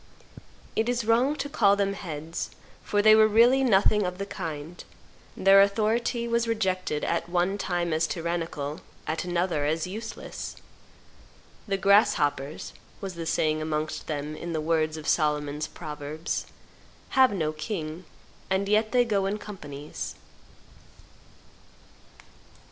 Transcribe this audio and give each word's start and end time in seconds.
It 0.75 0.89
is 0.89 1.05
wrong 1.05 1.35
to 1.35 1.47
call 1.47 1.75
them 1.75 1.93
heads, 1.93 2.49
for 2.83 3.03
they 3.03 3.13
were 3.13 3.27
really 3.27 3.63
nothing 3.63 4.01
of 4.03 4.17
the 4.17 4.25
kind; 4.25 4.83
their 5.37 5.61
authority 5.61 6.27
was 6.27 6.47
rejected, 6.47 7.03
at 7.03 7.29
one 7.29 7.59
time 7.59 7.93
as 7.93 8.07
tyrannical, 8.07 8.81
at 9.05 9.25
another 9.25 9.63
as 9.63 9.85
useless. 9.85 10.55
"The 11.67 11.77
grasshoppers," 11.77 12.73
was 12.99 13.13
the 13.13 13.27
saying 13.27 13.61
amongst 13.61 14.07
them 14.07 14.35
in 14.35 14.53
the 14.53 14.59
words 14.59 14.97
of 14.97 15.07
Solomon's 15.07 15.67
proverbs, 15.67 16.47
"have 17.09 17.31
no 17.31 17.51
king, 17.51 18.05
and 18.49 18.67
yet 18.67 18.93
they 18.93 19.05
go 19.05 19.27
in 19.27 19.37
companies." 19.37 20.15